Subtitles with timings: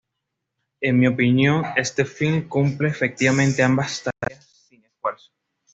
[0.79, 5.29] En mi opinión, este filme cumple efectivamente ambas tareas sin esfuerzo".